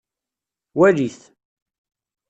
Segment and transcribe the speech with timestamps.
[0.79, 1.19] Walit.